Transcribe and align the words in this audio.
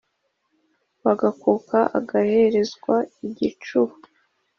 bagakuka 1.03 1.77
agaherezwa 1.97 2.95
igicúba 3.27 3.95